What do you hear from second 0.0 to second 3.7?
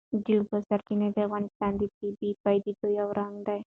د اوبو سرچینې د افغانستان د طبیعي پدیدو یو رنګ دی.